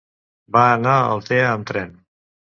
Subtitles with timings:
[0.55, 1.95] Va anar a Altea amb tren.